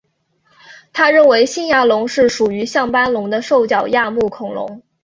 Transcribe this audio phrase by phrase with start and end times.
[0.93, 4.81] 他认为新牙龙是属于像斑龙的兽脚亚目恐龙。